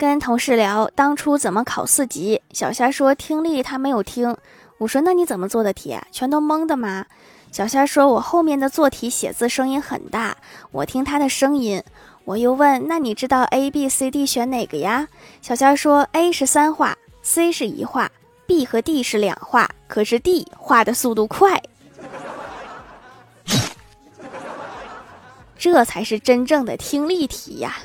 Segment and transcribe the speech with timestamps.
[0.00, 2.40] 跟同事聊，当初怎么考四级？
[2.54, 4.34] 小仙说听力他没有听。
[4.78, 7.04] 我说：‘那你怎么做的题？’全都蒙的吗？
[7.52, 10.38] 小仙说：‘我后面的做题写字声音很大。’
[10.72, 11.84] 我听他的声音，
[12.24, 15.06] 我又问：‘那你知道 a、b、c、d 选哪个呀？’
[15.42, 18.10] 小仙说：‘a 是三画，c 是一画
[18.46, 19.68] ，b 和 d 是两画。
[19.86, 21.62] 可是 d 画的速度快，
[25.58, 27.76] 这才是真正的听力题呀。’